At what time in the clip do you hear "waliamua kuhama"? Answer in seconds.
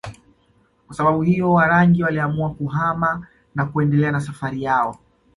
2.03-3.27